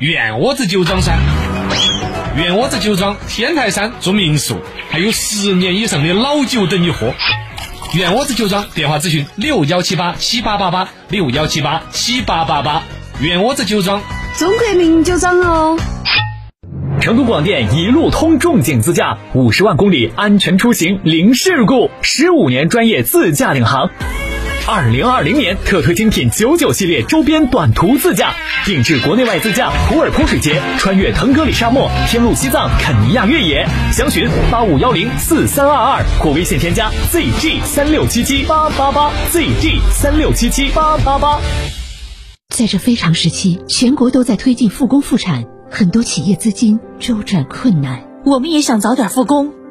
[0.00, 1.12] 院窝子酒庄噻！
[2.34, 4.56] 圆窝子酒庄天台山做民宿，
[4.88, 7.12] 还有十年以上的老酒等你喝。
[7.92, 12.82] 圆窝子酒庄电话咨询六幺七八七八八八六幺七八七八八八。
[13.20, 14.00] 圆窝子酒庄，
[14.38, 15.78] 中国名酒庄哦。
[17.02, 23.90] 成都广电一路通重景自驾，五十万公里安全出行零事故，十五年专业自驾领航。
[24.66, 33.66] 二零二零年特推精品九九系列周边短途自驾，定制国内外自驾普洱泼水节，穿越腾格里沙漠，天路西藏肯尼亚越野。
[33.92, 41.40] 详询八五幺零四三二二或微信添加 zg 三六七七八八八 zg 三六七七八八八。
[42.54, 48.04] 在这非常时期，全国都在推进复工复产，很多企业资金周转困难。
[48.24, 49.52] 我们也想早点复工，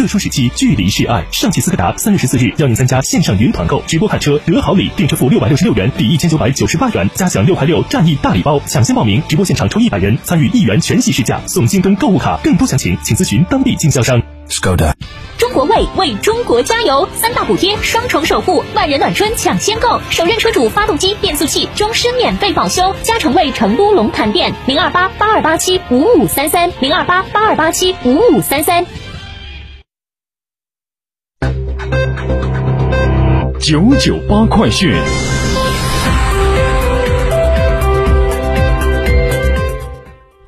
[0.00, 1.22] 特殊时期，距离是爱。
[1.30, 12.40] 上汽斯柯达三月十四日邀您参加线上云团购，直播看车得好礼，订车付六百六十六元，抵一千九百九十八元，加享六块六战役大礼包，抢先报名，直播现场抽一百人，参与一元全系试驾，送京东购物卡。
[12.42, 14.22] 更多详情请咨询当地经销商。
[14.48, 14.94] Skoda。
[15.36, 22.96] 中国卫为中国加油，三大补贴，双重守护，万人暖春抢先购，首任车主发动机、变速器终身免费保修。
[23.02, 28.86] 嘉诚卫成都龙潭店零二八八二八七五五三三零二八八二八七五五三三。
[33.60, 34.90] 九九八快讯。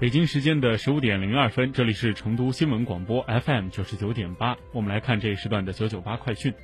[0.01, 6.55] 北京时间的十五点零二分，这里是成都新闻广播 FM 九十九点八，我们来看这一时段的九九八快讯。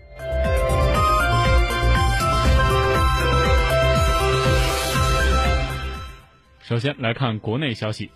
[6.62, 8.10] 首先来看国内消息。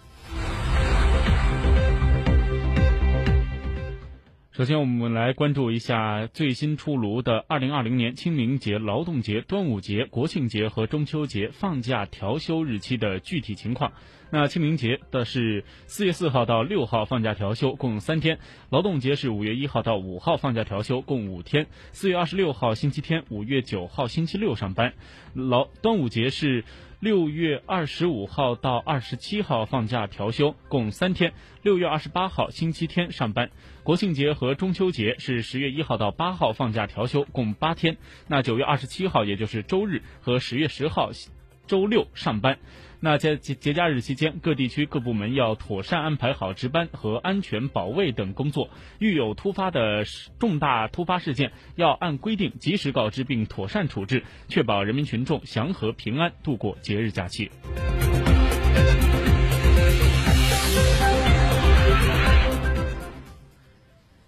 [4.63, 13.91] 首先，我们来关注一下最新出炉的二零二零年清明节、劳动节、端午节、国庆节和中秋节放假调休日期的具体情况。
[14.31, 18.37] 那清明节的是四月四号到六号放假调休，共三天；
[18.71, 24.95] 劳动节是五月一号到五号放假调休，共五天；四月二十六号星期天，五月九号星期六上班。
[25.35, 26.65] 劳端午节是
[27.03, 33.51] 六月二十五号到二十七号放假调休，共三天；六月二十八号星期天上班。
[33.83, 37.97] 国庆节和中秋节是十月一号到八号放假调休，共八天。
[38.29, 41.11] 那九月二十七号，也就是周日和十月十号
[41.67, 42.61] 周六上班。
[43.05, 48.71] 那在节节假日期间，各地区各部门要妥善安排好值班和安全保卫等工作。
[49.01, 50.05] 遇有突发的
[50.39, 57.51] 重大突发事件，要按规定及时告知并妥善处置，确保人民群众祥和平安度过节日假期。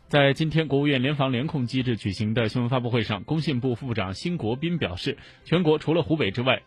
[0.08, 6.62] 在今天国务院联防联控机制举行的新闻发布会上，工信部副部长辛国斌表示，全国除了湖北之外，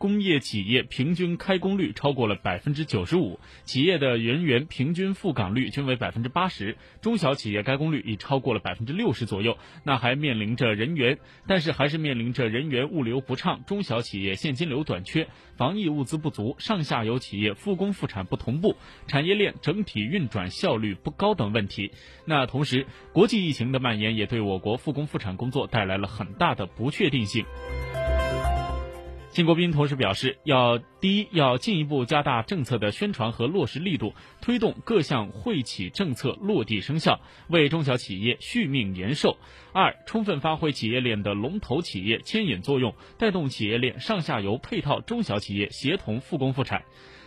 [0.00, 9.58] 工业企业平均开工率超过了百分之九十五，企业的人员平均赴岗率均为百分之八十，中小企业开工率已超过了百分之六十左右。
[9.84, 15.28] 那还面临着人员，但是还是面临着人员物流不畅，中小企业现金流短缺，
[15.58, 21.92] 防疫物资不足，上下游企业复工复产不同步，产业链整体运转效率不高等问题。
[22.24, 27.44] 那同时，国际疫情的蔓延也对我国复工复产工作带来了很大的不确定性。
[29.30, 39.36] 金国斌同时表示，要第一，要进一步加大政策的宣传和落实力度，推动各项惠企政策落地生效，为中小企业续命延寿；
[39.72, 46.82] 二，充分发挥企业链的龙头企业牵引作用，带动企业链上下游配套中小企业协同复工复产。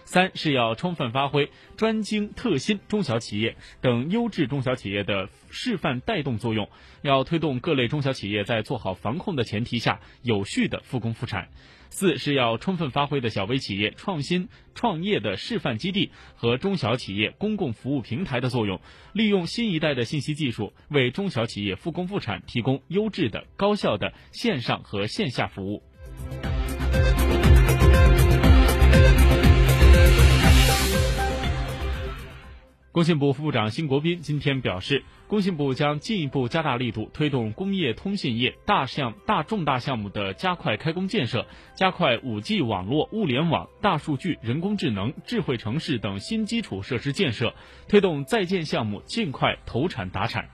[0.05, 6.67] 三是要充分发挥专精特新中小企业等优质中小企业的示范带动作用，
[7.01, 11.47] 要推动各类中小企业在做好防控的前提下，有序的复工复产。
[11.95, 18.81] 四是要充分发挥的小微企业创新创业的示范基地和中小企业公共服务平台的作用，
[19.13, 25.83] 利用新一代的信息技术，为中小企业复工复产提供优质的、高效的线上和线下服务。
[32.93, 47.55] 工信部副部长辛国斌今天表示，工信部将进一步加大力度，推动工业通信业大项大重大项目的加快开工建设，加快 5G 网络、物联网、大数据、人工智能、智慧城市等新基础设施建设，
[47.87, 50.47] 推动在建项目尽快投产达产。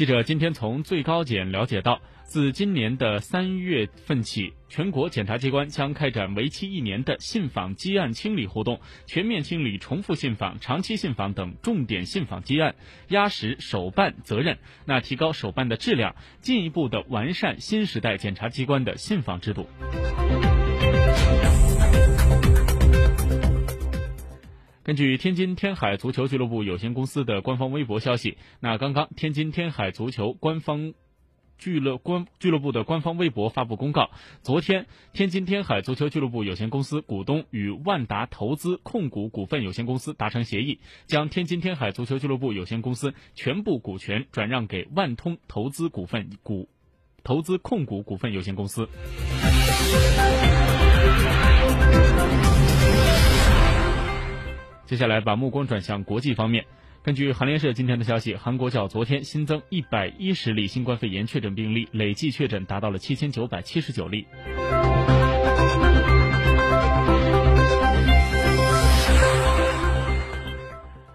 [0.00, 12.74] 记者今天从最高检了解到，自今年的三月份起，全国检察机关将开展为期一年的信访积案清理活动，全面清理重复信访、长期信访等重点信访积案，
[13.08, 14.56] 压实首办责任，
[14.86, 19.68] 那提高首办的质量，进一步的完善新时代检察机关的信访制度。
[24.90, 30.94] 根据天津天海足球俱乐部有限公司的官方微博消息，那刚刚天津天海足球官方
[31.58, 34.10] 俱乐官俱乐部的官方微博发布公告，
[34.42, 46.68] 昨天天津天海足球俱乐部有限公司股东与万达投资控股股份有限公司达成协议，将天津天海足球俱乐部有限公司全部股权转让给万通投资股份股
[47.22, 48.88] 投资控股股份有限公司。
[54.90, 56.64] 接下来把目光转向国际方面。
[57.04, 64.26] 根据韩联社今天的消息，韩国较昨天新增一百一十例新冠肺炎确诊病例，累计确诊达到了七千九百七十九例。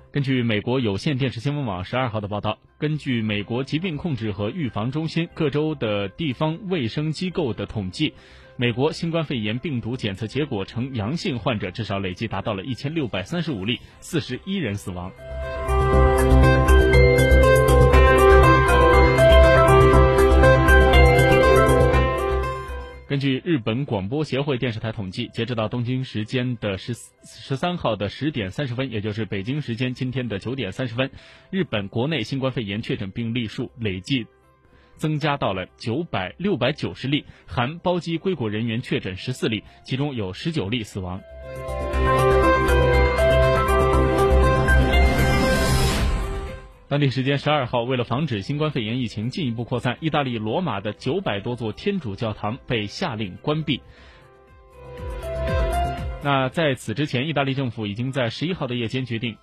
[0.09, 8.13] 根据美国有线电视新闻网十二号的报道，根据美国疾病控制和预防中心各州的地方卫生机构的统计。
[8.57, 15.11] 美国新冠肺炎病毒检测结果呈阳性患者至少累计达到了一千六百三十五例，四十一人死亡。
[23.09, 26.93] 根据日本广播协会电视台统计，截止到东京时间的十
[27.25, 31.11] 十三号的十点三十分，也就是北京时间今天的九点三十分，
[31.51, 34.25] 日本国内新冠肺炎确诊病例数累计。
[34.95, 41.21] 增加到了九百六百九十例，含包机归国人员确诊十四例，其中有十九例死亡。
[46.87, 53.81] 当地时间十二号，为了防止新冠肺炎疫情进一步扩散，意大利罗马的九百多座天主教堂被下令关闭。
[56.23, 59.37] 那在此之前，意大利政府已经在十一号的夜间决定。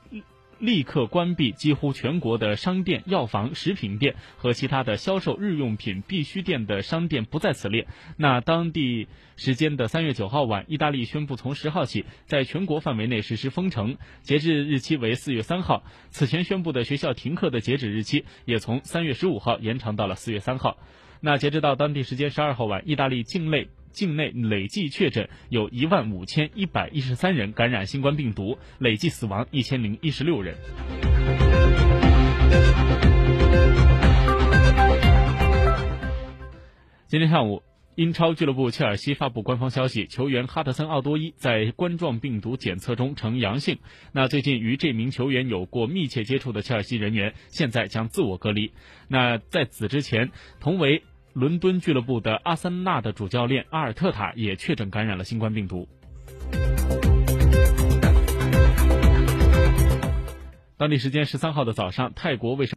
[0.62, 7.88] 立刻关闭几乎全国的商店、药房、食品店和其他的销售日用品必需店的商店不在此列。
[8.16, 15.82] 那当地时间的三月九号晚，意大利宣布从十号起在全国范围内实施封城，截至日期为四月三号。
[16.10, 20.76] 此前宣布的学校停课的截止日期也从三月十五号延长到了四月三号。
[21.20, 23.66] 那截止到当地时间十二号晚，意大利境内。
[23.92, 30.56] 境内累计确诊有一万五千一百一十三人感染新冠病毒，累计死亡一千零一十六人。
[37.06, 37.62] 今天上午，
[37.94, 43.78] 英超俱乐部切尔西发布官方消息，球员哈德森·奥多伊在冠状病毒检测中呈阳性。
[44.12, 48.72] 那最近与这名球员有过密切接触的切尔西人员，现在将自我隔离。
[49.08, 51.02] 那在此之前，同为。
[51.34, 55.88] 伦敦俱乐部的阿森纳的主教练阿尔特塔也确诊感染了新冠病毒。
[60.76, 62.70] 当地时间十三号的早上，泰国卫生。